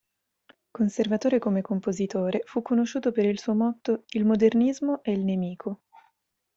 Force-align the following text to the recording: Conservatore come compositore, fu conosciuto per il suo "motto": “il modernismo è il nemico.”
Conservatore 0.71 1.37
come 1.37 1.61
compositore, 1.61 2.41
fu 2.45 2.63
conosciuto 2.63 3.11
per 3.11 3.23
il 3.25 3.37
suo 3.37 3.53
"motto": 3.53 4.05
“il 4.13 4.25
modernismo 4.25 5.03
è 5.03 5.11
il 5.11 5.23
nemico.” 5.23 5.81